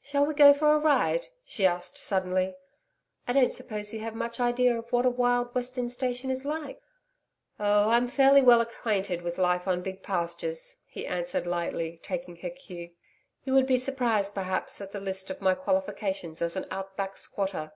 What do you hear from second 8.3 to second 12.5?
well acquainted with life on big pastures,' he answered lightly, taking her